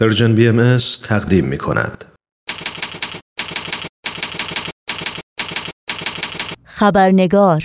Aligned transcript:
پرژن 0.00 0.34
بی 0.34 0.48
ام 0.48 0.76
تقدیم 1.02 1.44
می 1.44 1.58
کند. 1.58 2.04
خبرنگار 6.64 7.62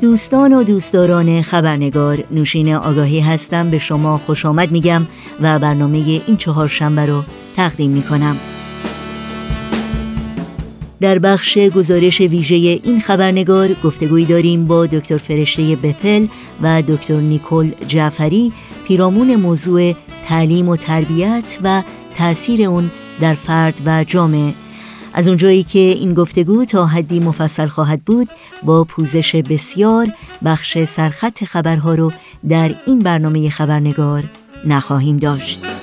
دوستان 0.00 0.52
و 0.52 0.62
دوستداران 0.62 1.42
خبرنگار 1.42 2.24
نوشین 2.30 2.74
آگاهی 2.74 3.20
هستم 3.20 3.70
به 3.70 3.78
شما 3.78 4.18
خوش 4.18 4.46
آمد 4.46 4.70
میگم 4.70 5.06
و 5.40 5.58
برنامه 5.58 5.98
این 6.26 6.36
چهار 6.36 6.68
شنبه 6.68 7.06
رو 7.06 7.24
تقدیم 7.56 7.90
می 7.90 8.02
کنم. 8.02 8.36
در 11.00 11.18
بخش 11.18 11.58
گزارش 11.58 12.20
ویژه 12.20 12.54
این 12.54 13.00
خبرنگار 13.00 13.76
گفتگویی 13.84 14.26
داریم 14.26 14.64
با 14.64 14.86
دکتر 14.86 15.16
فرشته 15.16 15.76
بتل 15.76 16.26
و 16.62 16.82
دکتر 16.82 17.16
نیکول 17.16 17.72
جعفری 17.88 18.52
پیرامون 18.88 19.36
موضوع 19.36 19.92
تعلیم 20.24 20.68
و 20.68 20.76
تربیت 20.76 21.58
و 21.62 21.82
تاثیر 22.18 22.68
اون 22.68 22.90
در 23.20 23.34
فرد 23.34 23.80
و 23.86 24.04
جامعه. 24.04 24.54
از 25.14 25.28
اونجایی 25.28 25.62
که 25.62 25.78
این 25.78 26.14
گفتگو 26.14 26.64
تا 26.64 26.86
حدی 26.86 27.20
مفصل 27.20 27.66
خواهد 27.66 28.02
بود 28.02 28.28
با 28.62 28.84
پوزش 28.84 29.36
بسیار 29.36 30.08
بخش 30.44 30.84
سرخط 30.84 31.44
خبرها 31.44 31.94
رو 31.94 32.12
در 32.48 32.74
این 32.86 32.98
برنامه 32.98 33.50
خبرنگار 33.50 34.24
نخواهیم 34.64 35.16
داشت. 35.16 35.75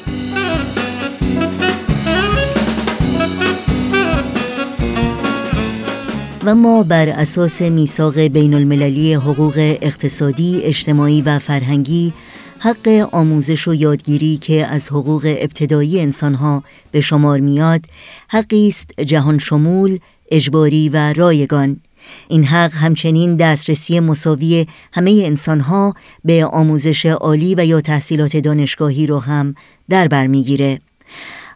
و 6.45 6.55
ما 6.55 6.83
بر 6.83 7.09
اساس 7.09 7.61
میثاق 7.61 8.19
بین 8.19 8.53
المللی 8.53 9.13
حقوق 9.13 9.53
اقتصادی، 9.57 10.61
اجتماعی 10.63 11.21
و 11.21 11.39
فرهنگی 11.39 12.13
حق 12.59 13.09
آموزش 13.11 13.67
و 13.67 13.73
یادگیری 13.73 14.37
که 14.37 14.65
از 14.65 14.89
حقوق 14.89 15.35
ابتدایی 15.37 15.99
انسانها 16.01 16.63
به 16.91 17.01
شمار 17.01 17.39
میاد 17.39 17.85
حقی 18.27 18.67
است 18.67 19.01
جهان 19.01 19.37
شمول، 19.37 19.99
اجباری 20.31 20.89
و 20.89 21.13
رایگان. 21.13 21.79
این 22.27 22.43
حق 22.43 22.73
همچنین 22.73 23.35
دسترسی 23.35 23.99
مساوی 23.99 24.67
همه 24.93 25.21
انسانها 25.25 25.93
به 26.25 26.45
آموزش 26.45 27.05
عالی 27.05 27.55
و 27.55 27.65
یا 27.65 27.81
تحصیلات 27.81 28.37
دانشگاهی 28.37 29.07
رو 29.07 29.19
هم 29.19 29.55
در 29.89 30.07
بر 30.07 30.27
می‌گیره. 30.27 30.79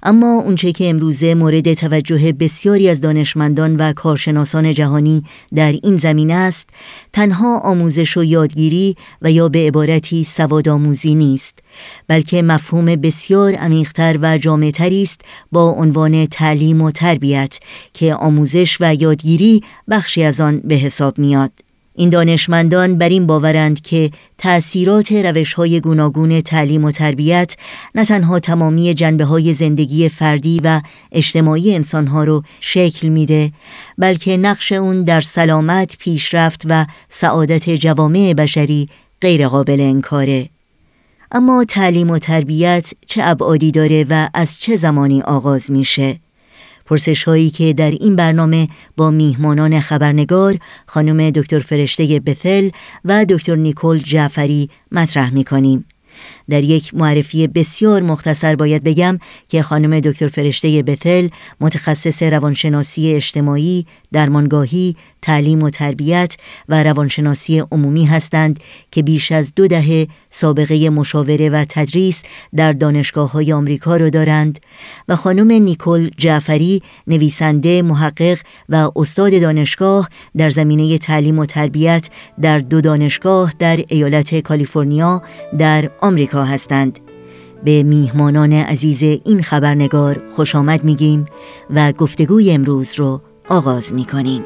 اما 0.03 0.41
اونچه 0.41 0.71
که 0.71 0.89
امروزه 0.89 1.35
مورد 1.35 1.73
توجه 1.73 2.31
بسیاری 2.31 2.89
از 2.89 3.01
دانشمندان 3.01 3.75
و 3.75 3.93
کارشناسان 3.93 4.73
جهانی 4.73 5.23
در 5.55 5.71
این 5.83 5.95
زمینه 5.95 6.33
است 6.33 6.69
تنها 7.13 7.59
آموزش 7.59 8.17
و 8.17 8.23
یادگیری 8.23 8.95
و 9.21 9.31
یا 9.31 9.49
به 9.49 9.59
عبارتی 9.59 10.23
سوادآموزی 10.23 11.15
نیست 11.15 11.59
بلکه 12.07 12.41
مفهوم 12.41 12.85
بسیار 12.85 13.55
عمیقتر 13.55 14.17
و 14.21 14.37
جامعتری 14.37 15.03
است 15.03 15.21
با 15.51 15.69
عنوان 15.69 16.25
تعلیم 16.25 16.81
و 16.81 16.91
تربیت 16.91 17.59
که 17.93 18.13
آموزش 18.13 18.77
و 18.79 18.95
یادگیری 18.95 19.61
بخشی 19.89 20.23
از 20.23 20.41
آن 20.41 20.61
به 20.63 20.75
حساب 20.75 21.19
میاد. 21.19 21.66
این 21.99 22.09
دانشمندان 22.09 22.97
بر 22.97 23.09
این 23.09 23.27
باورند 23.27 23.81
که 23.81 24.11
تأثیرات 24.37 25.11
روش 25.11 25.53
های 25.53 25.81
گوناگون 25.81 26.41
تعلیم 26.41 26.85
و 26.85 26.91
تربیت 26.91 27.55
نه 27.95 28.05
تنها 28.05 28.39
تمامی 28.39 28.93
جنبه 28.93 29.25
های 29.25 29.53
زندگی 29.53 30.09
فردی 30.09 30.61
و 30.63 30.81
اجتماعی 31.11 31.75
انسانها 31.75 32.23
رو 32.23 32.43
شکل 32.59 33.07
میده 33.07 33.51
بلکه 33.97 34.37
نقش 34.37 34.71
اون 34.71 35.03
در 35.03 35.21
سلامت، 35.21 35.97
پیشرفت 35.99 36.61
و 36.65 36.85
سعادت 37.09 37.69
جوامع 37.69 38.33
بشری 38.33 38.89
غیر 39.21 39.47
قابل 39.47 39.81
انکاره. 39.81 40.49
اما 41.31 41.63
تعلیم 41.63 42.09
و 42.09 42.19
تربیت 42.19 42.91
چه 43.05 43.21
ابعادی 43.23 43.71
داره 43.71 44.05
و 44.09 44.29
از 44.33 44.59
چه 44.59 44.75
زمانی 44.75 45.21
آغاز 45.21 45.71
میشه؟ 45.71 46.19
پرسش 46.87 47.23
هایی 47.23 47.49
که 47.49 47.73
در 47.73 47.91
این 47.91 48.15
برنامه 48.15 48.67
با 48.97 49.11
میهمانان 49.11 49.79
خبرنگار 49.79 50.57
خانم 50.85 51.29
دکتر 51.29 51.59
فرشته 51.59 52.19
بفل 52.19 52.69
و 53.05 53.25
دکتر 53.25 53.55
نیکول 53.55 53.97
جعفری 53.97 54.69
مطرح 54.91 55.33
می 55.33 55.43
کنیم. 55.43 55.85
در 56.49 56.63
یک 56.63 56.93
معرفی 56.93 57.47
بسیار 57.47 58.01
مختصر 58.01 58.55
باید 58.55 58.83
بگم 58.83 59.19
که 59.47 59.61
خانم 59.61 59.99
دکتر 59.99 60.27
فرشته 60.27 60.83
بتل 60.83 61.27
متخصص 61.61 62.23
روانشناسی 62.23 63.13
اجتماعی، 63.13 63.85
درمانگاهی، 64.11 64.95
تعلیم 65.21 65.63
و 65.63 65.69
تربیت 65.69 66.35
و 66.69 66.83
روانشناسی 66.83 67.63
عمومی 67.71 68.05
هستند 68.05 68.59
که 68.91 69.03
بیش 69.03 69.31
از 69.31 69.53
دو 69.55 69.67
دهه 69.67 70.07
سابقه 70.29 70.89
مشاوره 70.89 71.49
و 71.49 71.65
تدریس 71.69 72.23
در 72.55 72.71
دانشگاه 72.71 73.31
های 73.31 73.53
آمریکا 73.53 73.97
را 73.97 74.09
دارند 74.09 74.59
و 75.07 75.15
خانم 75.15 75.51
نیکول 75.51 76.09
جعفری 76.17 76.81
نویسنده، 77.07 77.81
محقق 77.81 78.37
و 78.69 78.91
استاد 78.95 79.41
دانشگاه 79.41 80.09
در 80.37 80.49
زمینه 80.49 80.97
تعلیم 80.97 81.39
و 81.39 81.45
تربیت 81.45 82.09
در 82.41 82.59
دو 82.59 82.81
دانشگاه 82.81 83.53
در 83.59 83.83
ایالت 83.87 84.39
کالیفرنیا 84.39 85.21
در 85.57 85.89
آمریکا 86.01 86.36
هستند. 86.43 86.99
به 87.63 87.83
میهمانان 87.83 88.53
عزیز 88.53 89.21
این 89.25 89.43
خبرنگار 89.43 90.21
خوش 90.35 90.55
آمد 90.55 90.83
میگیم 90.83 91.25
و 91.69 91.91
گفتگوی 91.91 92.51
امروز 92.51 92.99
رو 92.99 93.21
آغاز 93.49 93.93
می‌کنیم. 93.93 94.43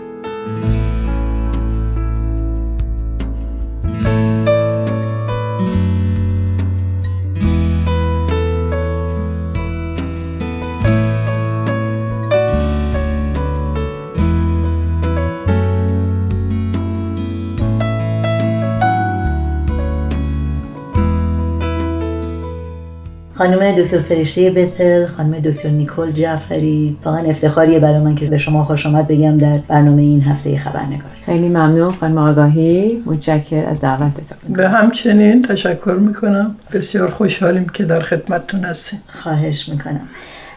خانم 23.41 23.71
دکتر 23.71 23.99
فرشته 23.99 24.49
بتل 24.49 25.05
خانم 25.05 25.39
دکتر 25.39 25.69
نیکول 25.69 26.11
جعفری. 26.11 26.97
واقعا 27.05 27.21
افتخاریه 27.21 27.79
برای 27.79 27.99
من 27.99 28.15
که 28.15 28.25
به 28.25 28.37
شما 28.37 28.63
خوش 28.63 28.85
آمد 28.85 29.07
بگم 29.07 29.37
در 29.37 29.57
برنامه 29.57 30.01
این 30.01 30.21
هفته 30.21 30.57
خبرنگار. 30.57 31.11
خیلی 31.25 31.49
ممنون 31.49 31.91
خانم 31.91 32.17
آگاهی. 32.17 33.03
متشکر 33.05 33.65
از 33.67 33.81
دعوتتون. 33.81 34.53
به 34.53 34.69
همچنین 34.69 35.41
تشکر 35.41 35.97
می‌کنم. 35.99 36.55
بسیار 36.73 37.09
خوشحالیم 37.09 37.69
که 37.69 37.83
در 37.83 38.01
خدمتتون 38.01 38.59
هستیم. 38.59 38.99
خواهش 39.07 39.69
می‌کنم. 39.69 40.07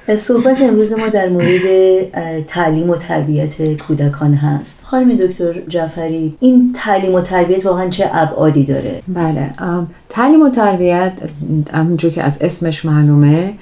صحبت 0.08 0.62
امروز 0.62 0.92
ما 0.92 1.08
در 1.08 1.28
مورد 1.28 1.62
تعلیم 2.46 2.90
و 2.90 2.96
تربیت 2.96 3.72
کودکان 3.82 4.34
هست. 4.34 4.80
خانم 4.82 5.16
دکتر 5.16 5.60
جعفری 5.68 6.34
این 6.40 6.72
تعلیم 6.72 7.14
و 7.14 7.20
تربیت 7.20 7.66
واقعا 7.66 7.88
چه 7.88 8.10
ابعادی 8.12 8.64
داره؟ 8.64 9.02
بله 9.08 9.50
تعلیم 10.08 10.42
و 10.42 10.48
تربیت 10.48 11.12
همونجور 11.72 12.10
که 12.10 12.22
از 12.22 12.42
اسمش 12.42 12.84
معلومه 12.84 13.52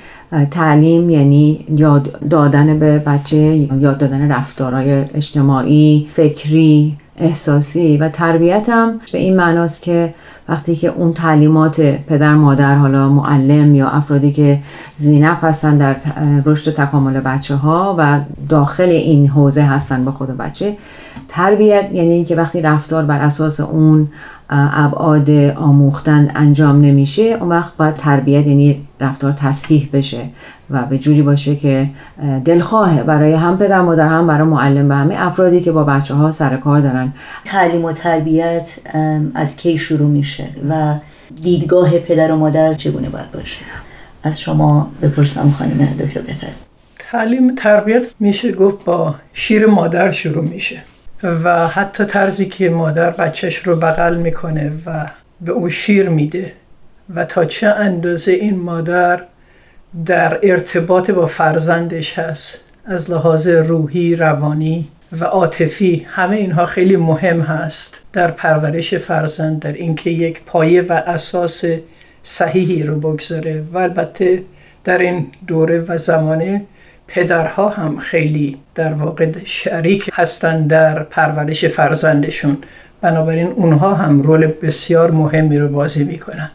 تعلیم 0.51 1.11
یعنی 1.11 1.67
یاد 1.77 2.29
دادن 2.31 2.79
به 2.79 2.99
بچه 2.99 3.37
یاد 3.81 3.99
دادن 3.99 4.33
رفتارهای 4.33 5.05
اجتماعی 5.15 6.09
فکری 6.11 6.97
احساسی 7.17 7.97
و 7.97 8.09
تربیت 8.09 8.69
هم 8.69 9.01
به 9.13 9.19
این 9.19 9.37
معناست 9.37 9.83
که 9.83 10.15
وقتی 10.49 10.75
که 10.75 10.89
اون 10.89 11.13
تعلیمات 11.13 11.81
پدر 11.81 12.35
مادر 12.35 12.77
حالا 12.77 13.09
معلم 13.09 13.75
یا 13.75 13.89
افرادی 13.89 14.33
که 14.33 14.61
زینف 14.97 15.45
هستن 15.45 15.77
در 15.77 15.97
رشد 16.45 16.73
تکامل 16.73 17.21
بچه 17.21 17.55
ها 17.55 17.95
و 17.99 18.21
داخل 18.49 18.89
این 18.89 19.29
حوزه 19.29 19.63
هستن 19.63 20.05
به 20.05 20.11
خود 20.11 20.37
بچه 20.37 20.77
تربیت 21.29 21.89
یعنی 21.93 22.13
اینکه 22.13 22.37
وقتی 22.37 22.63
رفتار 22.63 23.05
بر 23.05 23.21
اساس 23.21 23.61
اون 23.61 24.09
ابعاد 24.53 25.31
آموختن 25.57 26.31
انجام 26.35 26.81
نمیشه 26.81 27.23
اون 27.23 27.49
وقت 27.49 27.77
باید 27.77 27.97
تربیت 27.97 28.47
یعنی 28.47 28.87
رفتار 29.01 29.33
تصحیح 29.33 29.89
بشه 29.93 30.25
و 30.71 30.83
به 30.83 30.99
جوری 30.99 31.23
باشه 31.23 31.57
که 31.57 31.89
دلخواهه 32.45 33.03
برای 33.03 33.33
هم 33.33 33.59
پدر 33.59 33.81
مادر 33.81 34.09
هم 34.09 34.27
برای 34.27 34.49
معلم 34.49 34.91
و 34.91 34.93
همه 34.93 35.15
افرادی 35.19 35.61
که 35.61 35.73
با 35.73 35.85
بچه 35.85 36.15
ها 36.15 36.31
سر 36.31 36.57
کار 36.57 36.81
دارن. 36.81 37.13
تعلیم 37.45 37.85
و 37.85 37.93
تربیت 37.93 38.79
از 39.35 39.57
کی 39.57 39.79
شروع 39.79 40.11
میشه 40.11 40.49
و 40.69 40.95
دیدگاه 41.43 41.99
پدر 41.99 42.33
و 42.33 42.37
مادر 42.37 42.75
چگونه 42.75 43.09
باید 43.09 43.33
باشه؟ 43.33 43.59
از 44.23 44.41
شما 44.41 44.91
بپرسم 45.03 45.51
خانم 45.51 45.85
دکتر 45.85 46.21
بهتر. 46.21 46.49
تعلیم 46.99 47.55
تربیت 47.55 48.03
میشه 48.21 48.53
گفت 48.53 48.85
با 48.85 49.15
شیر 49.33 49.67
مادر 49.67 50.11
شروع 50.11 50.45
میشه. 50.45 50.83
و 51.25 51.69
حتی 51.69 52.05
طرزی 52.05 52.47
که 52.47 52.71
مادر 52.71 53.11
بچهش 53.11 53.59
رو 53.59 53.77
بغل 53.77 54.17
می‌کنه 54.17 54.73
و 54.87 55.07
به 55.41 55.53
او 55.53 55.69
شیر 55.69 56.09
میده. 56.09 56.53
و 57.15 57.25
تا 57.25 57.45
چه 57.45 57.69
اندازه 57.69 58.33
این 58.33 58.59
مادر 58.59 59.23
در 60.07 60.39
ارتباط 60.43 61.11
با 61.11 61.27
فرزندش 61.27 62.19
هست 62.19 62.61
از 62.85 63.11
لحاظ 63.11 63.49
روحی، 63.49 64.17
روانی 64.17 64.89
و 65.13 65.25
عاطفی 65.25 66.07
همه 66.11 66.37
اینها 66.37 66.67
خیلی 66.67 66.97
مهم 66.97 67.41
هست 67.41 67.99
در 68.13 68.31
پرورش 68.31 68.95
فرزند 68.95 69.61
در 69.61 69.73
اینکه 69.73 70.11
یک 70.11 70.41
پایه 70.47 70.83
و 70.83 70.93
اساس 70.93 71.65
صحیحی 72.23 72.83
رو 72.83 73.01
بگذاره. 73.01 73.65
و 73.73 73.79
البته 73.79 74.43
در 74.85 74.99
این 74.99 75.27
دوره 75.47 75.85
و 75.89 75.99
زمانه 75.99 76.63
پدرها 77.15 77.69
هم 77.69 77.99
خیلی 77.99 78.59
در 78.75 78.93
واقع 78.93 79.33
شریک 79.45 80.11
هستند 80.13 80.69
در 80.69 81.03
پرورش 81.03 81.65
فرزندشون. 81.65 82.57
بنابراین 83.01 83.47
اونها 83.47 83.95
هم 83.95 84.23
رول 84.23 84.47
بسیار 84.47 85.11
مهمی 85.11 85.59
رو 85.59 85.69
بازی 85.69 86.05
می‌کنن. 86.05 86.51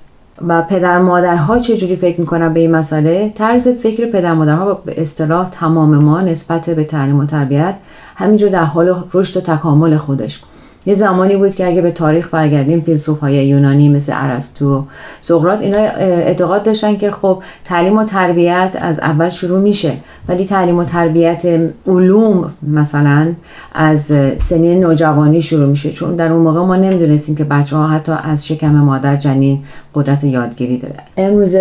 و 0.47 0.61
پدر 0.61 0.97
مادرها 0.97 1.59
چجوری 1.59 1.95
فکر 1.95 2.19
می‌کنن 2.19 2.53
به 2.53 2.59
این 2.59 2.71
مسئله؟ 2.71 3.29
طرز 3.29 3.67
فکر 3.67 4.05
پدر 4.05 4.33
مادرها 4.33 4.73
به 4.73 5.01
اصطلاح 5.01 5.49
تمام 5.49 5.95
ما 5.97 6.21
نسبت 6.21 6.69
به 6.69 6.83
تعلیم 6.83 7.19
و 7.19 7.25
تربیت 7.25 7.75
همینجور 8.15 8.49
در 8.49 8.63
حال 8.63 9.03
رشد 9.13 9.37
و 9.37 9.41
تکامل 9.41 9.97
خودش. 9.97 10.41
یه 10.87 10.93
زمانی 10.93 11.35
بود 11.35 11.55
که 11.55 11.67
اگه 11.67 11.81
به 11.81 11.91
تاریخ 11.91 12.29
برگردیم 12.33 12.81
فیلسوف 12.81 13.19
های 13.19 13.47
یونانی 13.47 13.89
مثل 13.89 14.13
ارسطو 14.15 14.83
سقراط 15.19 15.61
اینا 15.61 15.77
اعتقاد 15.77 16.63
داشتن 16.63 16.95
که 16.95 17.11
خب 17.11 17.43
تعلیم 17.65 17.97
و 17.97 18.03
تربیت 18.03 18.77
از 18.81 18.99
اول 18.99 19.29
شروع 19.29 19.59
میشه. 19.59 19.93
ولی 20.27 20.45
تعلیم 20.45 20.77
و 20.77 20.83
تربیت 20.83 21.45
علوم 21.87 22.53
مثلا 22.63 23.33
از 23.73 24.11
سنین 24.37 24.79
نوجوانی 24.79 25.41
شروع 25.41 25.65
میشه. 25.65 25.91
چون 25.91 26.15
در 26.15 26.31
اون 26.31 26.41
موقع 26.41 26.59
ما 26.59 26.75
نمی‌دونستیم 26.75 27.35
که 27.35 27.43
بچه 27.43 27.75
ها 27.75 27.87
حتی 27.87 28.11
از 28.23 28.47
شکم 28.47 28.71
مادر 28.71 29.15
جنین 29.15 29.59
قدرت 29.95 30.23
یادگیری 30.23 30.77
داره. 30.77 30.95
امروز 31.17 31.55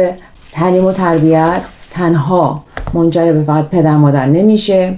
تعلیم 0.53 0.85
و 0.85 0.93
تربیت 0.93 1.61
تنها 1.91 2.65
منجر 2.95 3.33
به 3.33 3.43
فقط 3.43 3.69
پدر 3.69 3.97
مادر 3.97 4.27
نمیشه. 4.27 4.95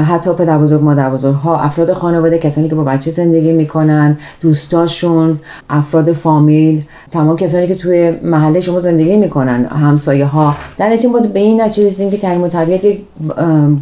حتی 0.00 0.32
پدر 0.32 0.58
بزرگ 0.58 0.82
مادر 0.82 1.10
بزرگ 1.10 1.34
ها 1.34 1.58
افراد 1.58 1.92
خانواده 1.92 2.38
کسانی 2.38 2.68
که 2.68 2.74
با 2.74 2.84
بچه 2.84 3.10
زندگی 3.10 3.52
می‌کنن 3.52 4.18
دوستاشون 4.40 5.40
افراد 5.70 6.12
فامیل 6.12 6.82
تمام 7.10 7.36
کسانی 7.36 7.66
که 7.66 7.74
توی 7.74 8.10
محله 8.10 8.60
شما 8.60 8.78
زندگی 8.78 9.16
می‌کنن 9.16 9.64
همسایه 9.64 10.26
ها 10.26 10.56
در 10.78 10.88
نتیجه 10.88 11.28
به 11.32 11.40
این 11.40 11.60
نتیجه 11.60 11.86
رسیدیم 11.86 12.20
که 12.20 12.28
و 12.28 12.48
تربیت 12.48 12.84
یک 12.84 13.00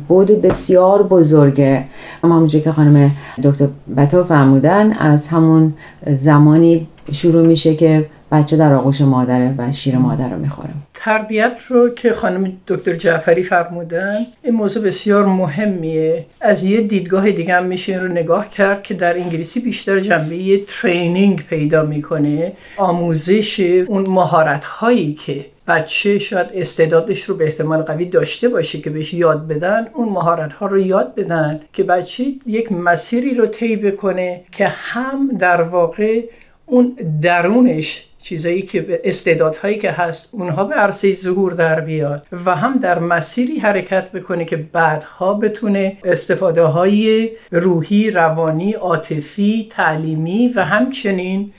بود 0.08 0.42
بسیار 0.42 1.02
بزرگه. 1.02 1.84
اما 2.24 2.36
همونجوری 2.36 2.64
که 2.64 2.72
خانم 2.72 3.10
دکتر 3.42 3.68
بتا 3.96 4.24
فرمودن 4.24 4.92
از 4.92 5.28
همون 5.28 5.72
زمانی 6.06 6.86
شروع 7.10 7.46
میشه 7.46 7.74
که 7.74 8.06
بچه 8.32 8.56
در 8.56 8.74
آغوش 8.74 9.00
مادره 9.00 9.54
و 9.58 9.72
شیر 9.72 9.96
مادر 9.96 10.28
رو 10.28 10.38
می‌خوره. 10.38 10.70
تربیت 10.94 11.56
رو 11.68 11.88
که 11.88 12.12
خانم 12.12 12.52
دکتر 12.66 12.92
جعفری 12.92 13.42
فرمودن 13.42 14.16
این 14.42 14.54
موضوع 14.54 14.82
بسیار 14.82 15.26
مهمیه. 15.26 16.26
از 16.40 16.64
یه 16.64 16.80
دیدگاه 16.80 17.30
دیگه 17.30 17.54
هم 17.54 17.64
میشه 17.64 17.98
رو 17.98 18.08
نگاه 18.08 18.50
کرد 18.50 18.82
که 18.82 18.94
در 18.94 19.18
انگلیسی 19.18 19.60
بیشتر 19.60 20.00
جنبه 20.00 20.60
ترینینگ 20.68 21.46
پیدا 21.46 21.82
می‌کنه 21.82 22.52
آموزش 22.76 23.60
اون 23.86 24.06
مهارت 24.06 24.64
هایی 24.64 25.14
که 25.14 25.46
بچه 25.68 26.18
شاید 26.18 26.46
استعدادش 26.54 27.22
رو 27.22 27.36
به 27.36 27.44
احتمال 27.44 27.82
قوی 27.82 28.04
داشته 28.04 28.48
باشه 28.48 28.80
که 28.80 28.90
بهش 28.90 29.14
یاد 29.14 29.48
بدن 29.48 29.86
اون 29.94 30.08
مهارت 30.08 30.52
ها 30.52 30.66
رو 30.66 30.78
یاد 30.78 31.14
بدن 31.14 31.60
که 31.72 31.82
بچه 31.82 32.24
یک 32.46 32.72
مسیری 32.72 33.34
رو 33.34 33.46
طی 33.46 33.76
بکنه 33.76 34.40
که 34.52 34.66
هم 34.68 35.28
در 35.38 35.62
واقع 35.62 36.20
اون 36.66 36.96
درونش 37.22 38.09
چیزایی 38.30 38.62
که 38.62 39.00
استعدادهایی 39.04 39.78
که 39.78 39.90
هست 39.90 40.28
اونها 40.32 40.64
به 40.64 40.74
عرصه 40.74 41.12
ظهور 41.12 41.52
در 41.52 41.80
بیاد 41.80 42.26
و 42.46 42.54
هم 42.54 42.78
در 42.78 42.98
مسیری 42.98 43.58
حرکت 43.58 44.12
بکنه 44.12 44.44
که 44.44 44.56
بعدها 44.56 45.34
بتونه 45.34 45.96
استفاده 46.04 46.62
های 46.62 47.30
روحی، 47.52 48.10
روانی، 48.10 48.72
عاطفی، 48.72 49.68
تعلیمی 49.70 50.52
و 50.56 50.64
همچنین 50.64 51.52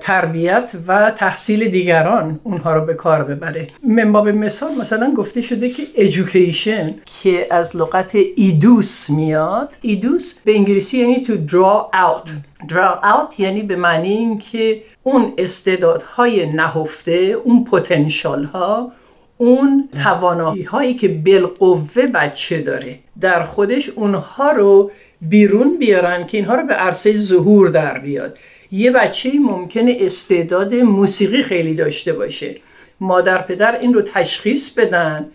تربیت 0.00 0.70
و 0.86 1.10
تحصیل 1.10 1.68
دیگران 1.68 2.40
اونها 2.44 2.74
رو 2.74 2.84
به 2.84 2.94
کار 2.94 3.24
ببره. 3.24 3.68
من 3.82 4.24
به 4.24 4.32
مثال 4.32 4.74
مثلا 4.80 5.14
گفته 5.14 5.42
شده 5.42 5.68
که 5.68 5.82
education 5.96 6.92
که 7.22 7.46
از 7.50 7.76
لغت 7.76 8.16
ایدوس 8.36 9.10
میاد. 9.10 9.68
ایدوس 9.82 10.38
به 10.44 10.52
انگلیسی 10.56 10.98
یعنی 10.98 11.26
to 11.26 11.50
draw 11.50 11.96
out. 11.96 12.28
Draw 12.68 13.04
out 13.04 13.40
یعنی 13.40 13.62
به 13.62 13.76
معنی 13.76 14.08
اینکه 14.08 14.82
اون 15.02 15.32
استعدادهای 15.38 16.52
نهفته 16.52 17.36
اون 17.44 17.64
پتانسیال 17.64 18.44
ها 18.44 18.92
اون 19.36 19.88
توانایی 20.04 20.62
هایی 20.62 20.94
که 20.94 21.08
بالقوه 21.08 22.06
بچه 22.14 22.62
داره. 22.62 22.98
در 23.20 23.42
خودش 23.42 23.88
اونها 23.88 24.52
رو 24.52 24.90
بیرون 25.20 25.78
بیارن 25.78 26.26
که 26.26 26.38
اینها 26.38 26.54
رو 26.54 26.66
به 26.66 26.74
عرصه 26.74 27.16
ظهور 27.16 27.68
در 27.68 27.98
بیاد. 27.98 28.38
یه 28.72 28.90
بچه 28.90 29.32
ممکنه 29.40 29.96
استعداد 30.00 30.74
موسیقی 30.74 31.42
خیلی 31.42 31.74
داشته 31.74 32.12
باشه. 32.12 32.56
مادر 33.00 33.42
پدر 33.42 33.78
این 33.78 33.94
رو 33.94 34.02
تشخیص 34.02 34.78
بدن 34.78 35.26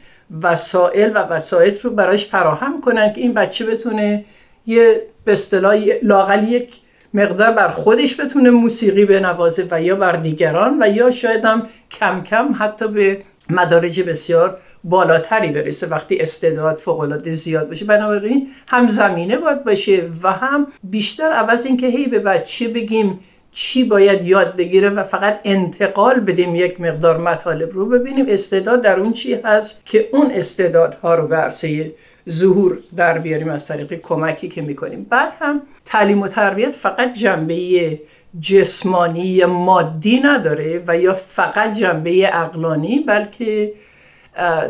وسایل 0.41 1.09
و 1.09 1.18
وسایل 1.18 1.80
رو 1.81 1.89
براش 1.89 2.25
فراهم 2.25 2.81
کنن 2.81 3.13
که 3.13 3.21
این 3.21 3.33
بچه 3.33 3.65
بتونه 3.65 4.25
یه 4.68 5.01
به 5.25 5.33
اصطلاح 5.33 5.77
لاقل 6.01 6.47
یک 6.50 6.74
مقدار 7.13 7.51
بر 7.51 7.68
خودش 7.68 8.19
بتونه 8.19 8.50
موسیقی 8.50 9.06
بنوازه 9.06 9.68
و 9.71 9.81
یا 9.81 9.95
بر 9.95 10.15
دیگران 10.15 10.77
و 10.83 10.95
یا 10.95 11.12
شاید 11.12 11.45
هم 11.45 11.68
کم 11.91 12.24
کم 12.24 12.56
حتی 12.59 12.88
به 12.88 13.21
مدارج 13.50 14.01
بسیار 14.01 14.59
بالاتری 14.83 15.51
برسه 15.51 15.88
وقتی 15.88 16.18
استعداد 16.18 16.77
فوق 16.77 17.30
زیاد 17.30 17.68
باشه. 17.68 17.85
بنابراین 17.85 18.47
هم 18.68 18.89
زمینه 18.89 19.38
باید 19.38 19.63
باشه 19.63 20.09
و 20.24 20.31
هم 20.31 20.68
بیشتر 20.83 21.31
عوض 21.31 21.65
اینکه 21.65 21.88
هی 21.88 22.06
به 22.06 22.19
بچه 22.19 22.68
بگیم 22.68 23.19
چی 23.53 23.83
باید 23.83 24.25
یاد 24.25 24.56
بگیره 24.56 24.89
و 24.89 25.03
فقط 25.03 25.39
انتقال 25.44 26.19
بدیم 26.19 26.56
یک 26.56 26.81
مقدار 26.81 27.18
مطالب 27.18 27.74
رو 27.74 27.85
ببینیم 27.85 28.25
استعداد 28.30 28.81
در 28.81 29.00
اون 29.00 29.13
چی 29.13 29.33
هست 29.33 29.85
که 29.85 30.09
اون 30.12 30.31
استعدادها 30.31 31.15
رو 31.15 31.27
به 31.27 31.35
عرصه 31.35 31.91
ظهور 32.30 32.77
در 32.95 33.18
بیاریم 33.18 33.50
از 33.50 33.68
طریق 33.68 33.94
کمکی 33.94 34.50
که 34.50 34.62
می‌کنیم. 34.62 35.07
بعد 35.09 35.33
هم 35.39 35.62
تعلیم 35.85 36.21
و 36.21 36.27
تربیت 36.27 36.71
فقط 36.71 37.13
جنبه 37.13 38.00
جسمانی 38.41 39.25
یا 39.25 39.47
مادی 39.47 40.19
نداره 40.19 40.83
و 40.88 40.97
یا 40.97 41.13
فقط 41.13 41.74
جنبه 41.74 42.30
اقلانی 42.33 43.00
بلکه 43.00 43.74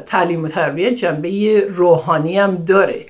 تعلیم 0.06 0.44
و 0.44 0.48
تربیت 0.48 0.94
جنبه 0.94 1.64
روحانی 1.76 2.40
هم 2.40 2.56
داره. 2.56 3.06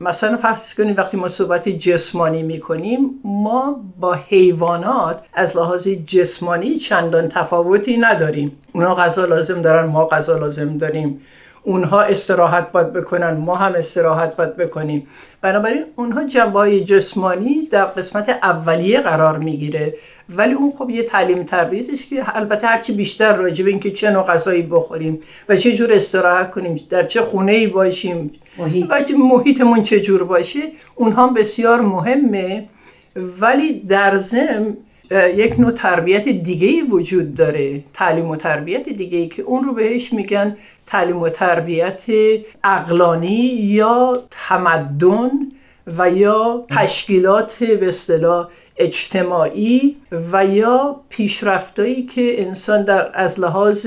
مثلا 0.00 0.36
فرض 0.36 0.74
کنید 0.74 0.98
وقتی 0.98 1.16
ما 1.16 1.28
صحبت 1.28 1.68
جسمانی 1.68 2.42
می‌کنیم 2.42 3.10
ما 3.24 3.80
با 4.00 4.14
حیوانات 4.14 5.22
از 5.34 5.56
لحاظ 5.56 5.88
جسمانی 5.88 6.78
چندان 6.78 7.28
تفاوتی 7.28 7.96
نداریم. 7.96 8.52
اونا 8.72 8.94
غذا 8.94 9.24
لازم 9.24 9.62
دارن 9.62 9.86
ما 9.86 10.06
غذا 10.06 10.38
لازم 10.38 10.78
داریم. 10.78 11.20
اونها 11.66 12.02
استراحت 12.02 12.72
باید 12.72 12.92
بکنن 12.92 13.30
ما 13.30 13.56
هم 13.56 13.74
استراحت 13.74 14.36
باید 14.36 14.56
بکنیم. 14.56 15.06
بنابراین 15.40 15.84
اونها 15.96 16.24
جنبه 16.24 16.58
های 16.58 16.84
جسمانی 16.84 17.68
در 17.70 17.84
قسمت 17.84 18.28
اولیه 18.28 19.00
قرار 19.00 19.38
می‌گیره. 19.38 19.94
ولی 20.28 20.54
اون 20.54 20.72
خب 20.78 20.90
یه 20.90 21.02
تعلیم 21.02 21.42
تربیتش 21.42 22.06
که 22.06 22.36
البته 22.36 22.66
هرچی 22.66 22.92
بیشتر 22.92 23.36
راجع 23.36 23.64
به 23.64 23.70
اینکه 23.70 23.90
چه 23.90 24.10
نوع 24.10 24.22
غذایی 24.22 24.62
بخوریم 24.62 25.20
و 25.48 25.56
چه 25.56 25.72
جور 25.72 25.92
استراحت 25.92 26.50
کنیم 26.50 26.80
در 26.90 27.04
چه 27.04 27.20
خونه 27.20 27.52
ای 27.52 27.66
باشیم 27.66 28.30
محیط. 28.58 28.86
و 28.90 28.94
محیطمون 29.18 29.82
چه 29.82 30.00
جور 30.00 30.24
باشه 30.24 30.60
اونها 30.94 31.28
بسیار 31.28 31.80
مهمه. 31.80 32.68
ولی 33.40 33.80
در 33.80 34.16
ضمن 34.16 34.76
یک 35.10 35.60
نوع 35.60 35.70
تربیت 35.70 36.28
دیگه 36.28 36.68
ای 36.68 36.82
وجود 36.82 37.34
داره 37.34 37.80
تعلیم 37.94 38.30
و 38.30 38.36
تربیت 38.36 38.88
دیگه 38.88 39.18
ای 39.18 39.28
که 39.28 39.42
اون 39.42 39.64
رو 39.64 39.72
بهش 39.72 40.12
میگن 40.12 40.56
تعلیم 40.86 41.16
و 41.16 41.28
تربیت 41.28 42.02
اقلانی 42.64 43.44
یا 43.62 44.22
تمدن 44.30 45.30
و 45.86 46.10
یا 46.10 46.64
تشکیلات 46.70 47.64
به 47.64 47.88
اصطلاح 47.88 48.48
اجتماعی 48.76 49.96
و 50.32 50.46
یا 50.46 51.00
پیشرفتایی 51.08 52.02
که 52.02 52.46
انسان 52.46 52.84
در 52.84 53.10
از 53.14 53.40
لحاظ 53.40 53.86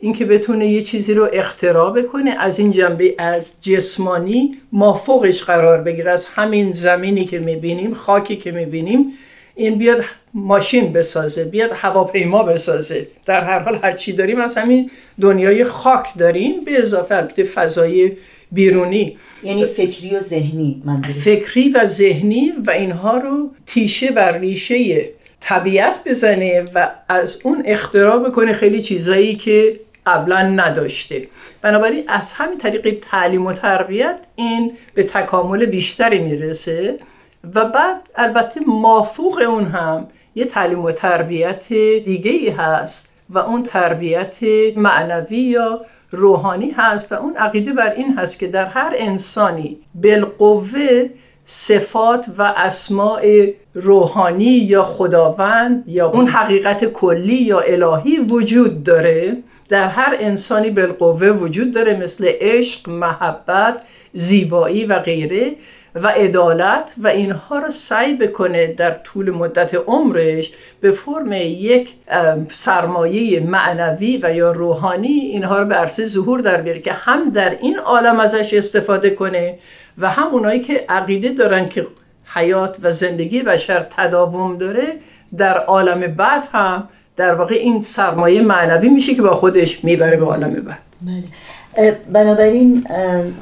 اینکه 0.00 0.24
بتونه 0.24 0.66
یه 0.66 0.82
چیزی 0.82 1.14
رو 1.14 1.28
اختراع 1.32 2.02
بکنه 2.02 2.30
از 2.30 2.58
این 2.58 2.72
جنبه 2.72 3.14
از 3.18 3.52
جسمانی 3.62 4.56
مافوقش 4.72 5.44
قرار 5.44 5.78
بگیره 5.78 6.10
از 6.10 6.26
همین 6.26 6.72
زمینی 6.72 7.24
که 7.24 7.38
می‌بینیم 7.38 7.94
خاکی 7.94 8.36
که 8.36 8.52
می‌بینیم 8.52 9.12
این 9.60 9.78
بیاد 9.78 10.04
ماشین 10.34 10.92
بسازه 10.92 11.44
بیاد 11.44 11.70
هواپیما 11.74 12.42
بسازه. 12.42 13.06
در 13.26 13.44
هر 13.44 13.58
حال 13.58 13.78
هر 13.82 13.92
چی 13.92 14.12
داریم 14.12 14.40
از 14.40 14.58
همین 14.58 14.90
دنیای 15.20 15.64
خاک 15.64 16.06
داریم 16.18 16.64
به 16.64 16.78
اضافه 16.78 17.14
البته 17.14 17.44
فضای 17.44 18.12
بیرونی. 18.52 19.16
یعنی 19.42 19.64
فکری 19.64 20.16
و 20.16 20.20
ذهنی 20.20 20.82
منظور. 20.84 21.12
فکری 21.12 21.68
و 21.68 21.86
ذهنی 21.86 22.52
و 22.66 22.70
اینها 22.70 23.18
رو 23.18 23.50
تیشه 23.66 24.10
بر 24.10 24.38
ریشه 24.38 25.08
طبیعت 25.40 25.96
بزنه 26.04 26.64
و 26.74 26.90
از 27.08 27.40
اون 27.44 27.62
اختراع 27.66 28.28
بکنه 28.28 28.52
خیلی 28.52 28.82
چیزایی 28.82 29.34
که 29.36 29.80
قبلا 30.06 30.42
نداشته. 30.42 31.28
بنابراین 31.62 32.04
از 32.08 32.32
همین 32.32 32.58
طریق 32.58 32.98
تعلیم 33.10 33.46
و 33.46 33.52
تربیت 33.52 34.18
این 34.36 34.72
به 34.94 35.02
تکامل 35.02 35.66
بیشتری 35.66 36.18
می‌رسه. 36.18 36.98
و 37.54 37.64
بعد 37.64 37.96
البته 38.16 38.60
مافوق 38.66 39.42
اون 39.48 39.64
هم 39.64 40.06
یه 40.34 40.44
تعلیم 40.44 40.84
و 40.84 40.92
تربیت 40.92 41.68
دیگه 42.04 42.30
ای 42.30 42.48
هست 42.48 43.14
و 43.30 43.38
اون 43.38 43.62
تربیت 43.62 44.36
معنوی 44.76 45.38
یا 45.38 45.80
روحانی 46.10 46.70
هست 46.70 47.12
و 47.12 47.14
اون 47.14 47.36
عقیده 47.36 47.72
بر 47.72 47.92
این 47.92 48.18
هست 48.18 48.38
که 48.38 48.46
در 48.46 48.64
هر 48.64 48.94
انسانی 48.96 49.78
بالقوه 49.94 51.08
صفات 51.46 52.26
و 52.38 52.42
اسماع 52.42 53.22
روحانی 53.74 54.44
یا 54.44 54.84
خداوند 54.84 55.84
یا 55.86 56.10
اون 56.10 56.26
حقیقت 56.28 56.84
کلی 56.84 57.42
یا 57.42 57.60
الهی 57.60 58.18
وجود 58.18 58.84
داره 58.84 59.36
در 59.68 59.88
هر 59.88 60.16
انسانی 60.20 60.70
بالقوه 60.70 61.28
وجود 61.28 61.72
داره 61.72 61.96
مثل 61.96 62.32
عشق، 62.40 62.88
محبت، 62.88 63.82
زیبایی 64.12 64.84
و 64.84 64.98
غیره. 64.98 65.52
و 65.94 66.08
عدالت 66.08 66.92
و 66.98 67.08
اینها 67.08 67.58
رو 67.58 67.70
سعی 67.70 68.16
بکنه 68.16 68.66
در 68.66 68.90
طول 68.90 69.30
مدت 69.30 69.74
عمرش 69.74 70.52
به 70.80 70.90
فرم 70.90 71.32
یک 71.32 71.90
سرمایه 72.52 73.40
معنوی 73.40 74.20
و 74.22 74.34
یا 74.34 74.52
روحانی 74.52 75.08
اینها 75.08 75.58
رو 75.58 75.66
به 75.66 75.74
عرصه 75.74 76.06
ظهور 76.06 76.40
در 76.40 76.62
بیاره 76.62 76.80
که 76.80 76.92
هم 76.92 77.30
در 77.30 77.50
این 77.60 77.78
عالم 77.78 78.20
ازش 78.20 78.54
استفاده 78.54 79.10
کنه 79.10 79.58
و 79.98 80.10
هم 80.10 80.26
اونایی 80.26 80.60
که 80.60 80.84
عقیده 80.88 81.28
دارن 81.28 81.68
که 81.68 81.86
حیات 82.34 82.76
و 82.82 82.92
زندگی 82.92 83.42
بشر 83.42 83.86
تداوم 83.96 84.58
داره 84.58 84.86
در 85.36 85.58
عالم 85.58 86.00
بعد 86.00 86.48
هم 86.52 86.88
در 87.20 87.34
واقع 87.34 87.54
این 87.54 87.82
سرمایه 87.82 88.42
معنوی 88.42 88.88
میشه 88.88 89.14
که 89.14 89.22
با 89.22 89.36
خودش 89.36 89.84
می‌بره 89.84 90.16
به 90.16 90.24
عالم 90.24 90.52
بعد. 90.52 90.78
بله. 91.02 91.96
بنابراین 92.12 92.86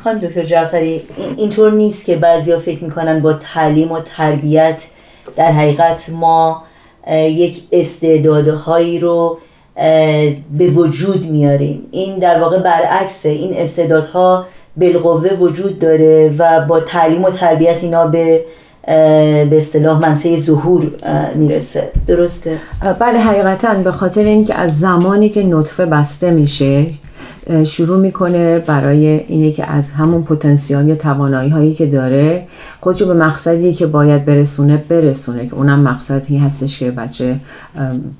خانم 0.04 0.18
دکتر 0.18 0.42
جعفری 0.42 1.02
اینطور 1.37 1.73
نیست 1.73 2.04
که 2.04 2.16
بعضیا 2.16 2.58
فکر 2.58 2.85
می‌کنن 2.85 3.20
با 3.20 3.32
تعلیم 3.32 3.92
و 3.92 4.00
تربیت 4.00 4.87
در 5.37 5.52
حقیقت 5.52 6.11
ما 6.12 6.62
یک 7.12 7.62
استعدادهایی 7.73 9.00
رو 9.00 9.38
به 10.58 10.66
وجود 10.75 11.30
میاریم. 11.30 11.88
این 11.90 12.18
در 12.18 12.40
واقع 12.40 12.58
برعکسه. 12.58 13.28
این 13.28 13.56
استعدادها 13.56 14.47
بالقوه 14.76 15.30
وجود 15.30 15.78
داره 15.78 16.35
و 16.38 16.61
با 16.61 16.80
تعلیم 16.80 17.25
و 17.25 17.30
تربیت 17.30 17.82
اینا 17.82 18.06
به 18.06 18.44
به 18.88 19.59
اصطلاح 19.59 20.00
منصه 20.00 20.40
ظهور 20.40 20.90
می‌رسه 21.35 21.90
درسته؟ 22.07 22.59
بله 23.00 23.18
حقیقتا 23.18 23.75
به 23.75 23.92
خاطر 23.92 24.25
اینکه 24.25 24.54
از 24.54 24.78
زمانی 24.80 25.28
که 25.28 25.47
نطفه 25.47 25.87
بسته 25.87 26.30
میشه 26.30 26.87
شروع 27.64 27.99
می‌کنه 27.99 28.59
برای 28.59 29.07
اینه 29.07 29.50
که 29.50 29.71
از 29.71 29.90
همون 29.90 30.23
پتانسیال 30.23 30.88
یا 30.88 30.95
توانایی 30.95 31.50
هایی 31.50 31.75
که 31.75 31.87
داره 31.87 32.47
خودشو 32.80 33.07
به 33.07 33.14
مقصدی 33.14 33.73
که 33.73 33.87
باید 33.87 34.25
برسونه 34.25 34.85
برسونه 34.88 35.47
که 35.47 35.54
اونم 35.54 35.80
مقصدی 35.80 36.38
هستش 36.38 36.78
که 36.78 36.90
بچه 36.90 37.37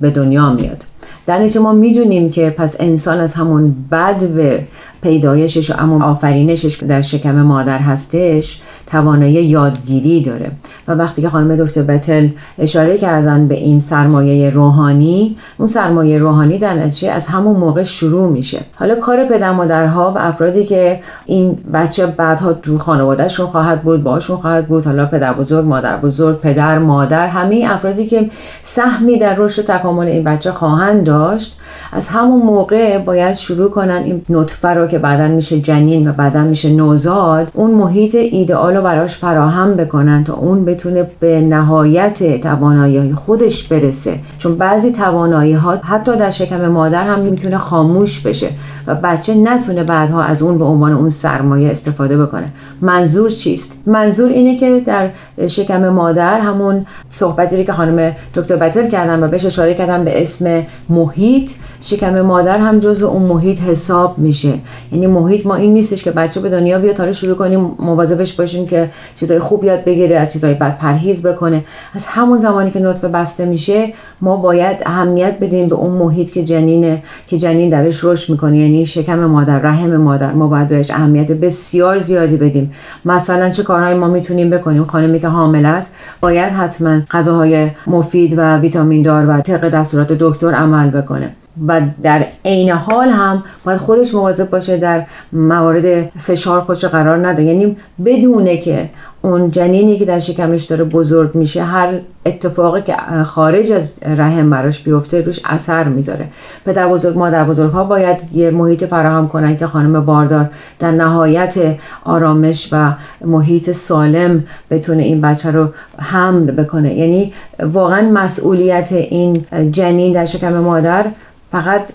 به 0.01 0.11
دنیا 0.11 0.53
میاد 0.53 0.85
در 1.27 1.39
نتیجه 1.39 1.61
ما 1.61 1.73
می‌دونیم 1.73 2.31
که 2.31 2.51
پس 2.51 2.77
انسان 2.81 3.21
از 3.21 3.35
همون 3.35 3.75
بد 3.91 4.23
و 4.39 4.59
پیدایشش 5.03 5.71
و 5.71 5.75
همون 5.75 6.03
آفرینشش 6.03 6.77
در 6.77 7.01
شکم 7.01 7.43
مادر 7.43 7.79
هستش 7.79 8.61
توانایی 8.87 9.35
یادگیری 9.35 10.23
داره. 10.23 10.51
و 10.89 10.93
وقتی 10.93 11.23
که 11.23 11.29
خانم 11.29 11.57
دکتر 11.57 11.83
بتل 11.83 12.29
اشاره 12.59 12.97
کردن 12.97 13.49
به 13.49 13.55
این 13.55 13.79
سرمایه 13.79 14.51
روحانی 14.51 15.37
اون 15.59 15.67
سرمایه 15.67 16.19
روحانی 16.19 16.59
در 16.59 16.75
نتیجه 16.75 17.11
از 17.11 17.27
همون 17.27 17.57
موقع 17.57 17.83
شروع 17.83 18.33
میشه. 18.33 18.61
حالا 18.75 18.95
کار 18.95 19.25
پدر 19.25 19.53
مادرها 19.53 20.13
و 20.13 20.19
افرادی 20.19 20.65
که 20.65 21.01
این 21.27 21.59
بچه 21.73 22.07
بعدها 22.07 22.53
تو 22.53 22.79
خانوادهشون 22.79 23.47
خواهد 23.47 23.83
بود 23.83 24.03
باشون 24.03 24.37
خواهد 24.37 24.69
بود 24.69 24.87
حالا 24.87 25.07
پدر 25.07 25.33
بزرگ 25.33 25.67
مادر 25.67 25.97
بزرگ 25.97 26.41
پدر 26.41 26.79
مادر 26.79 27.27
همه 27.27 27.67
افرادی 27.71 28.07
که 28.07 28.31
سهمی 28.63 29.19
در 29.19 29.35
رشد 29.35 29.65
تکامل 29.65 30.07
این 30.07 30.25
بچه 30.25 30.53
خواهند 30.53 31.05
داشت 31.05 31.57
از 31.93 32.09
همون 32.09 32.43
موقع 32.43 32.99
باید 32.99 33.35
شروع 33.35 33.71
کنن 33.71 34.03
این 34.05 34.23
نطفه 34.29 34.69
رو 34.69 34.87
که 34.87 34.99
بعدا 34.99 35.29
میشه 35.29 35.61
جنین 35.61 36.09
و 36.11 36.13
بعدا 36.13 36.43
میشه 36.45 36.71
نوزاد 36.71 37.51
اون 37.55 37.71
محیط 37.71 38.15
ایدئال 38.15 38.77
رو 38.77 38.83
براش 38.83 39.19
فراهم 39.19 39.75
بکنن 39.75 40.25
تا 40.25 40.35
اون 40.35 40.65
بتونه 40.65 41.11
به 41.21 41.41
نهایت 41.41 42.41
توانایی 42.41 43.13
خودش 43.13 43.63
برسه. 43.69 44.19
چون 44.39 44.55
بعضی 44.55 44.93
توانایی 44.93 45.53
ها 45.53 45.77
حتی 45.77 46.17
در 46.17 46.31
شکم 46.31 46.69
مادر 46.69 47.07
هم 47.07 47.21
می‌تونه 47.21 47.59
خاموش 47.59 48.21
بشه 48.21 48.51
و 48.87 48.95
بچه 48.95 49.35
نتونه 49.35 49.85
بعدها 49.85 50.23
از 50.23 50.43
اون 50.43 50.59
به 50.59 50.65
عنوان 50.65 50.93
اون 50.93 51.09
سرمایه 51.09 51.71
استفاده 51.71 52.19
بکنه. 52.19 52.53
منظور 52.81 53.31
چیست؟ 53.31 53.73
منظور 53.87 54.31
اینه 54.31 54.57
که 54.57 54.83
در 54.87 55.11
شکم 55.47 55.89
مادر 55.89 56.41
همون 56.41 56.87
صحبتی 57.09 57.65
که 57.65 57.73
خانم 57.73 58.13
دکتر 58.35 58.57
بتل 58.57 58.89
کردن 58.89 59.23
و 59.23 59.29
بهش 59.29 59.45
اشاره 59.45 59.75
کردن 59.75 60.05
به 60.05 60.21
اسم 60.21 60.63
محیط 60.89 61.53
شکم 61.81 62.21
مادر 62.21 62.59
هم 62.59 62.79
جزو 62.79 63.07
اون 63.07 63.23
محیط 63.23 63.61
حساب 63.61 64.19
میشه. 64.19 64.53
یعنی 64.93 65.07
محیط 65.07 65.47
ما 65.47 65.55
این 65.55 65.73
نیستش 65.73 66.05
که 66.05 66.11
بچه 66.11 66.41
به 66.41 66.51
دنیا 66.51 66.79
بیاد 66.79 66.99
حالا 66.99 67.13
شروع 67.13 67.35
کنیم 67.35 67.71
مواظبش 67.79 68.33
باشیم 68.33 68.67
که 68.67 68.91
چیزای 69.17 69.39
خوب 69.39 69.65
یاد 69.65 69.85
بگیره 69.85 70.17
از 70.17 70.33
چیزای 70.33 70.55
بد 70.55 70.79
پرهیز 70.79 71.23
بکنه. 71.23 71.65
از 71.95 72.07
همون 72.07 72.39
زمانی 72.39 72.71
که 72.71 72.81
نطفه 72.81 73.09
بسته 73.09 73.45
میشه 73.45 73.93
ما 74.21 74.37
باید 74.37 74.77
اهمیت 74.87 75.39
بدیم 75.41 75.69
به 75.69 75.75
اون 75.75 75.91
محیط 75.91 76.31
که 76.31 76.45
جنینه 76.45 77.03
که 77.27 77.39
جنین 77.39 77.69
درش 77.69 78.05
رشد 78.05 78.33
می‌کنه. 78.33 78.59
یعنی 78.59 78.87
شکم 78.87 79.25
مادر 79.25 79.59
رحم 79.59 79.97
مادر. 79.97 80.33
ما 80.33 80.47
باید 80.47 80.69
بهش 80.69 80.91
اهمیت 80.91 81.33
بسیار 81.33 81.99
زیادی 81.99 82.37
بدیم. 82.37 82.73
مثلا 83.05 83.51
چه 83.51 83.63
کارهایی 83.63 83.99
ما 83.99 84.09
می‌تونیم 84.09 84.51
بکنیم؟ 84.51 84.85
خانمی 84.85 85.19
که 85.19 85.29
حامل 85.29 85.67
است 85.67 85.93
باید 86.21 86.53
حتما 86.53 87.01
غذاهای 87.11 87.71
مفید 87.87 88.35
و 88.39 88.57
ویتامین 88.57 89.03
دار 89.03 89.29
و 89.29 89.41
طبق 89.41 89.69
دستورات 89.69 90.13
دکتر 90.13 90.55
عمل 90.55 90.91
بکنه. 90.91 91.33
و 91.67 91.81
در 92.03 92.27
عین 92.45 92.71
حال 92.71 93.09
هم 93.09 93.43
باید 93.65 93.79
خودش 93.79 94.15
مواظب 94.15 94.51
باشه 94.51 94.77
در 94.77 95.07
موارد 95.33 96.11
فشار 96.19 96.61
خودش 96.61 96.85
قرار 96.85 97.29
نده. 97.29 97.43
یعنی 97.43 97.77
بدونه 98.05 98.57
که 98.57 98.91
اون 99.23 99.51
جنینی 99.51 99.97
که 99.97 100.05
در 100.05 100.19
شکمش 100.19 100.63
داره 100.63 100.85
بزرگ 100.85 101.35
میشه 101.35 101.63
هر 101.63 101.99
اتفاقی 102.27 102.83
که 102.83 102.97
خارج 103.25 103.73
از 103.73 103.93
رحم 104.03 104.51
براش 104.51 104.81
بیفته 104.81 105.21
روش 105.21 105.41
اثر 105.45 105.85
می‌ذاره. 105.85 106.29
پدر 106.65 106.89
بزرگ 106.89 107.19
مادر 107.19 107.45
بزرگ 107.45 107.71
ها 107.71 107.85
باید 107.85 108.21
یه 108.33 108.51
محیط 108.51 108.85
فراهم 108.85 109.29
کنن 109.29 109.57
که 109.57 109.67
خانم 109.67 110.05
باردار 110.05 110.51
در 110.79 110.91
نهایت 110.91 111.77
آرامش 112.05 112.69
و 112.73 112.93
محیط 113.25 113.71
سالم 113.71 114.45
بتونه 114.71 115.03
این 115.03 115.21
بچه 115.21 115.51
رو 115.51 115.69
حمل 115.99 116.51
بکنه. 116.51 116.95
یعنی 116.95 117.33
واقعا 117.61 118.11
مسئولیت 118.11 118.93
این 118.93 119.45
جنین 119.73 120.13
در 120.13 120.25
شکم 120.25 120.53
مادر 120.53 121.07
فقط 121.53 121.91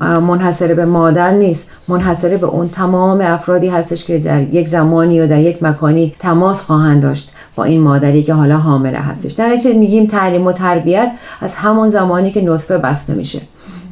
منحصر 0.00 0.74
به 0.74 0.84
مادر 0.84 1.30
نیست 1.30 1.66
منحصر 1.88 2.36
به 2.36 2.46
اون 2.46 2.68
تمام 2.68 3.20
افرادی 3.20 3.68
هستش 3.68 4.04
که 4.04 4.18
در 4.18 4.42
یک 4.42 4.68
زمانی 4.68 5.20
و 5.20 5.26
در 5.26 5.38
یک 5.38 5.62
مکانی 5.62 6.14
تماس 6.18 6.62
خواهند 6.62 7.02
داشت 7.02 7.32
با 7.56 7.64
این 7.64 7.80
مادری 7.80 8.22
که 8.22 8.34
حالا 8.34 8.56
حامله 8.56 8.98
هستش. 8.98 9.32
در 9.32 9.56
میگیم 9.74 10.06
تعلیم 10.06 10.46
و 10.46 10.52
تربیت 10.52 11.12
از 11.40 11.54
همون 11.54 11.88
زمانی 11.88 12.30
که 12.30 12.40
نطفه 12.44 12.78
بسته 12.78 13.14
میشه. 13.14 13.40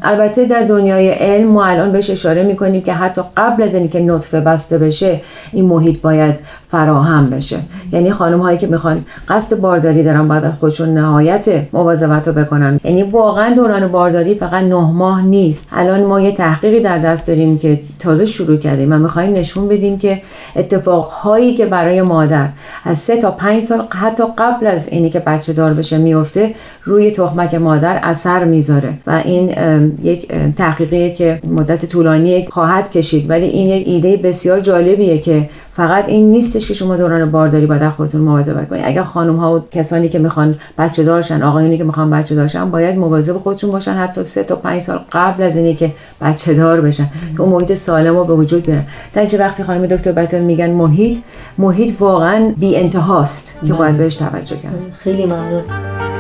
البته 0.05 0.45
در 0.45 0.63
دنیای 0.63 1.09
علم 1.09 1.49
ما 1.49 1.65
الان 1.65 1.93
بهش 1.93 2.11
اشاره 2.11 2.43
می‌کنیم 2.43 2.83
که 2.83 2.93
حتی 2.93 3.23
قبل 3.37 3.63
از 3.63 3.75
اینکه 3.75 4.01
نطفه 4.01 4.41
بسته 4.41 4.79
بشه 4.79 5.21
این 5.53 5.65
محیط 5.65 6.01
باید 6.01 6.35
فراهم 6.69 7.31
بشه. 7.31 7.59
یعنی 7.93 8.11
خانم 8.11 8.41
هایی 8.41 8.59
که 8.59 8.67
می‌خوان 8.67 9.05
قصد 9.29 9.61
بارداری 9.61 10.03
دارن 10.03 10.29
باید 10.29 10.45
از 10.45 10.53
خودشون 10.61 10.95
نهایت 10.95 11.47
مواظبت 11.73 12.29
رو 12.29 12.35
بکنن. 12.35 12.81
یعنی 12.85 13.03
واقعا 13.03 13.55
دوران 13.55 13.89
بارداری 13.89 14.35
فقط 14.35 14.65
نه 14.65 14.91
ماه 14.93 15.23
نیست. 15.23 15.69
الان 15.73 16.05
ما 16.05 16.21
یه 16.21 16.33
تحقیقی 16.33 16.81
در 16.81 16.99
دست 16.99 17.27
داریم 17.27 17.59
که 17.59 17.81
تازه 17.99 18.25
شروع 18.25 18.57
کردیم 18.57 18.93
و 18.93 18.99
می‌خوایم 18.99 19.33
نشون 19.33 19.69
بدیم 19.69 19.99
که 19.99 20.23
اتفاقهایی 20.57 21.55
که 21.55 21.67
برای 21.67 22.03
مادر 22.03 22.49
از 22.85 22.99
سه 22.99 23.17
تا 23.17 23.31
پنج 23.31 23.63
سال 23.63 23.87
حتی 23.91 24.25
قبل 24.39 24.67
از 24.67 24.89
اینی 24.89 25.11
که 25.11 25.21
بچه 25.21 25.53
دار 25.53 25.75
بشه 25.75 25.99
میفته 25.99 26.55
روی 26.83 27.11
تخمک 27.11 27.55
مادر 27.55 28.01
اثر 28.03 28.45
می‌ذاره. 28.45 28.95
و 29.07 29.23
این 29.25 29.55
یک 30.03 30.29
تحقیقی 30.57 31.11
که 31.11 31.41
مدت 31.47 31.87
طولانی 31.87 32.47
خواهد 32.47 32.91
کشید. 32.91 33.31
ولی 33.31 33.47
این 33.47 33.69
یک 33.69 33.89
ایده 33.89 34.17
بسیار 34.17 34.61
جالبیه 34.61 35.19
که 35.19 35.49
فقط 35.73 36.09
این 36.09 36.31
نیستش 36.31 36.69
که 36.69 36.75
شما 36.75 36.97
دوران 36.97 37.31
بارداری 37.31 37.67
باید 37.67 37.89
خودتون 37.89 38.21
مواظبت 38.21 38.69
کنید 38.69 38.83
اگر 38.85 39.03
خانم 39.03 39.37
ها 39.37 39.57
و 39.57 39.63
کسانی 39.71 40.09
که 40.09 40.19
می‌خوان 40.19 40.57
بچه 40.79 41.05
دارشن 41.05 41.43
آقایونی 41.43 41.79
که 41.79 41.85
می‌خوان 41.85 42.11
بچه 42.11 42.35
دارشن 42.35 42.71
باید 42.71 42.99
مواظب 42.99 43.39
خودشون 43.39 43.71
باشن. 43.71 43.93
حتی 43.93 44.25
سه 44.25 44.45
تا 44.45 44.57
پنج 44.57 44.83
سال 44.83 45.01
قبل 45.13 45.43
از 45.43 45.57
اینی 45.57 45.75
که 45.75 45.93
بچه 46.21 46.55
دار 46.55 46.81
بشن. 46.81 47.09
که 47.37 47.41
اون 47.41 47.53
محیط 47.53 47.73
سالم 47.73 48.17
رو 48.17 48.25
به 48.25 48.35
وجود 48.35 48.67
بیارن. 48.67 48.85
در 49.13 49.27
وقتی 49.39 49.63
خانم 49.63 49.87
دکتر 49.87 50.13
بتل 50.13 50.41
میگن 50.41 50.71
محیط 50.71 51.19
محیط 51.59 51.95
واقعا 52.01 52.55
بی 52.59 52.77
انتهاست 52.77 53.59
که 53.67 53.73
باید 53.73 53.97
بهش 53.97 54.15
توجه 54.15 54.57
کرد 54.57 54.75
خیلی 54.99 55.27
ممنون. 55.27 56.14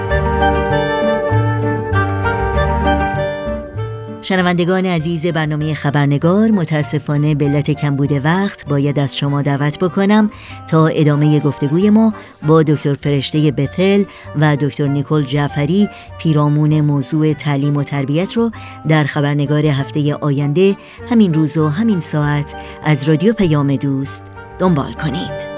شنوندگان 4.24 4.86
عزیز 4.86 5.26
برنامه 5.26 5.74
خبرنگار 5.74 6.50
متاسفانه 6.50 7.34
به 7.34 7.44
علت 7.44 7.70
کمبود 7.70 8.12
وقت 8.24 8.66
باید 8.66 8.98
از 8.98 9.16
شما 9.16 9.42
دعوت 9.42 9.78
بکنم 9.78 10.30
تا 10.70 10.86
ادامه 10.86 11.40
گفتگوی 11.40 11.90
ما 11.90 12.14
با 12.46 12.62
دکتر 12.62 12.94
فرشته 12.94 13.52
بتل 13.52 14.04
و 14.40 14.56
دکتر 14.56 14.86
نیکل 14.86 15.22
جعفری 15.22 15.88
پیرامون 16.18 16.80
موضوع 16.80 17.32
تعلیم 17.32 17.76
و 17.76 17.82
تربیت 17.82 18.32
رو 18.32 18.50
در 18.88 19.04
خبرنگار 19.04 19.66
هفته 19.66 20.14
آینده 20.14 20.76
همین 21.10 21.34
روز 21.34 21.56
و 21.56 21.68
همین 21.68 22.00
ساعت 22.00 22.54
از 22.84 23.08
رادیو 23.08 23.32
پیام 23.32 23.76
دوست 23.76 24.22
دنبال 24.58 24.92
کنید. 24.92 25.54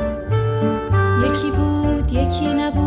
یکی 1.25 1.50
بود 1.50 2.12
یکی 2.12 2.54
نبود. 2.54 2.85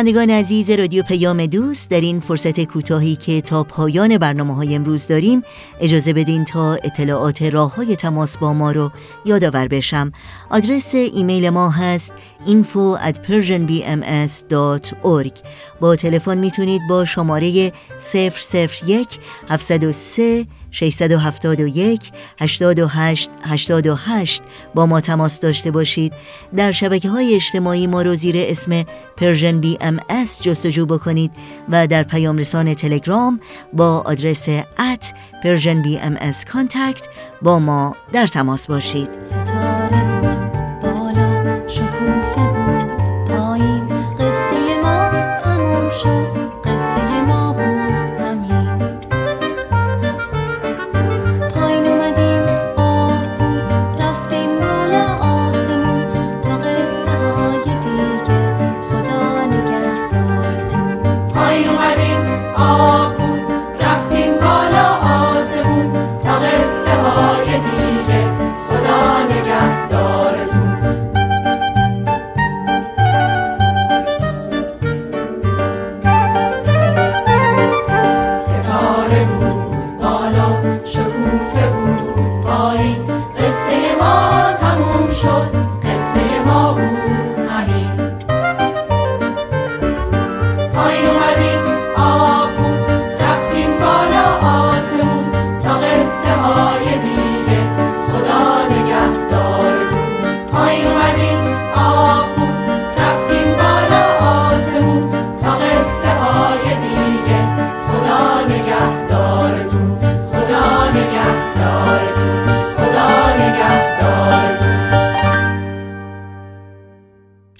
شنوندگان 0.00 0.30
عزیز 0.30 0.70
رادیو 0.70 1.02
پیام 1.02 1.46
دوست 1.46 1.90
در 1.90 2.00
این 2.00 2.20
فرصت 2.20 2.64
کوتاهی 2.64 3.16
که 3.16 3.40
تا 3.40 3.64
پایان 3.64 4.18
برنامه 4.18 4.54
های 4.54 4.74
امروز 4.74 5.06
داریم 5.06 5.42
اجازه 5.80 6.12
بدین 6.12 6.44
تا 6.44 6.74
اطلاعات 6.74 7.42
راه 7.42 7.74
های 7.74 7.96
تماس 7.96 8.38
با 8.38 8.52
ما 8.52 8.72
رو 8.72 8.90
یادآور 9.24 9.68
بشم. 9.68 10.12
آدرس 10.50 10.94
ایمیل 10.94 11.50
ما 11.50 11.70
هست 11.70 12.12
info 12.46 12.98
at 13.08 13.14
persianbms.org 13.28 15.32
با 15.80 15.96
تلفن 15.96 16.38
می‌تونید 16.38 16.82
با 16.88 17.04
شماره 17.04 17.72
001 18.14 19.08
703 19.48 20.46
671 20.70 22.12
88 22.40 23.30
88 23.42 24.42
با 24.74 24.86
ما 24.86 25.00
تماس 25.00 25.40
داشته 25.40 25.70
باشید. 25.70 26.12
در 26.56 26.72
شبکه 26.72 27.08
های 27.08 27.34
اجتماعی 27.34 27.86
ما 27.86 28.02
رو 28.02 28.14
زیر 28.14 28.34
اسم 28.38 28.84
Persian 29.16 29.60
BMS 29.60 30.00
جستجو 30.42 30.86
بکنید 30.86 31.30
و 31.68 31.86
در 31.86 32.02
پیام 32.02 32.36
رسان 32.38 32.74
تلگرام 32.74 33.40
با 33.72 34.02
آدرس 34.06 34.48
at 34.78 35.12
Persian 35.42 35.82
BMS 35.82 36.16
با 37.42 37.58
ما 37.58 37.96
در 38.12 38.26
تماس 38.26 38.66
باشید. 38.66 39.39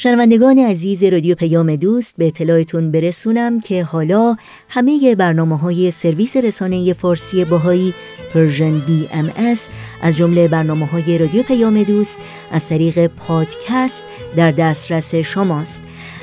شنوندگان 0.03 0.59
عزیز 0.59 1.05
رادیو 1.05 1.35
پیام 1.35 1.77
دوست 1.77 2.15
به 2.19 2.27
اطلاعتون 2.27 2.91
برسونم 2.91 3.61
که 3.61 3.85
حالا 3.85 4.37
همه 4.69 5.15
برنامه 5.15 5.59
های 5.59 5.91
سرویس 5.91 6.37
رسانه 6.37 6.93
فارسی 6.93 7.45
بهائی 7.45 7.95
Persian 8.35 8.79
BMS 8.79 9.69
از 10.03 10.17
جمله 10.17 10.49
برنامه 10.49 10.87
های 10.87 11.19
رادیو 11.19 11.43
پیام 11.43 11.83
دوست 11.83 12.19
از 12.51 12.69
طریق 12.69 13.07
پادکست 13.07 14.05
در 14.37 14.51
دسترس 14.51 15.15
شماست. 15.15 15.83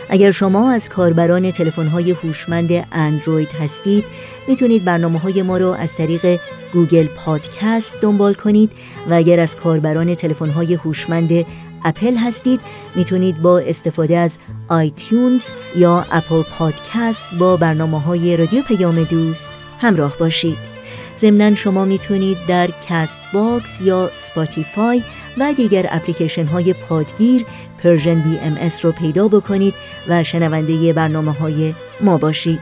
اگر 0.10 0.32
شما 0.32 0.72
از 0.72 0.90
کاربران 0.90 1.52
تلفن 1.52 1.88
های 1.88 2.12
هوشمند 2.12 2.72
اندروید 2.92 3.50
هستید 3.50 4.04
می‌تونید 4.48 4.86
برنامه 4.86 5.20
های 5.20 5.42
ما 5.42 5.58
رو 5.58 5.68
از 5.68 5.96
طریق 5.96 6.40
Google 6.74 7.08
Podcast 7.08 7.94
دنبال 8.02 8.34
کنید 8.34 8.72
و 9.10 9.14
اگر 9.14 9.40
از 9.40 9.56
کاربران 9.56 10.16
تلفن 10.16 10.50
های 10.50 10.74
هوشمند 10.74 11.46
اپل 11.86 12.16
هستید 12.16 12.60
می‌تونید 12.96 13.42
با 13.42 13.60
استفاده 13.60 14.18
از 14.18 14.38
iTunes 14.68 15.44
یا 15.76 16.06
Apple 16.12 16.42
Podcast 16.42 17.26
با 17.40 17.58
برنامه 17.58 18.02
های 18.02 18.38
رادیو 18.38 18.62
پیام 18.62 19.04
دوست 19.04 19.52
همراه 19.80 20.18
باشید. 20.18 20.58
ضمنا 21.20 21.56
شما 21.56 21.86
می‌تونید 21.86 22.38
در 22.48 22.70
Castbox 22.90 23.82
یا 23.82 24.12
Spotify 24.16 25.04
و 25.38 25.54
دیگر 25.54 25.88
اپلیکیشن 25.90 26.46
های 26.46 26.74
پادگیر 26.74 27.46
Persian 27.84 28.20
BMS 28.20 28.86
رو 28.86 28.92
پیدا 28.92 29.28
بکنید 29.28 29.74
و 30.08 30.24
شنونده 30.24 30.94
برنامه 30.94 31.32
های 31.32 31.74
ما 32.02 32.18
باشید. 32.18 32.60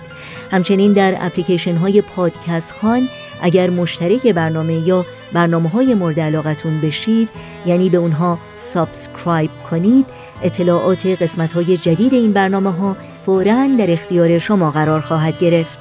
همچنین 0.51 0.93
در 0.93 1.17
اپلیکیشن 1.19 1.75
های 1.75 2.01
پادکست 2.01 2.73
خوان 2.81 3.09
اگر 3.41 3.69
مشترک 3.69 4.27
برنامه 4.27 4.73
یا 4.73 5.05
برنامه 5.35 5.69
های 5.69 5.93
مورد 5.93 6.19
علاقتون 6.19 6.81
بشید 6.81 7.29
یعنی 7.65 7.89
به 7.89 7.97
اونها 7.97 8.39
subscribe 8.57 9.51
کنید. 9.71 10.05
اطلاعات 10.43 11.05
قسمت 11.05 11.53
های 11.53 11.77
جدید 11.77 12.13
این 12.13 12.33
برنامه 12.33 12.71
ها 12.71 12.97
فوراً 13.25 13.67
در 13.79 13.91
اختیار 13.91 14.39
شما 14.39 14.71
قرار 14.71 15.01
خواهد 15.01 15.39
گرفت. 15.39 15.79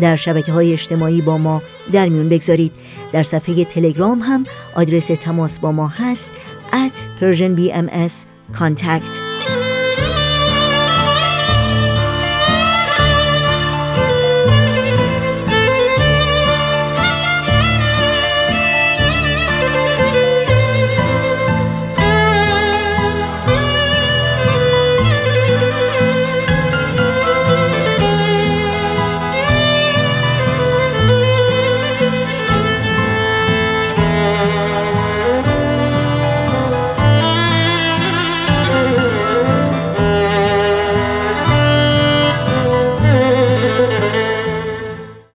در 0.00 0.16
شبکه 0.16 0.52
های 0.52 0.72
اجتماعی 0.72 1.22
با 1.22 1.38
ما 1.38 1.62
در 1.92 2.08
میون 2.08 2.28
بگذارید. 2.28 2.72
در 3.12 3.22
صفحه 3.22 3.64
تلگرام 3.64 4.18
هم 4.18 4.44
آدرس 4.74 5.06
تماس 5.06 5.60
با 5.60 5.72
ما 5.72 5.88
هست 5.88 6.30
at 6.72 6.96
Persian 7.20 7.58
BMS 7.58 8.12
contact. 8.58 9.25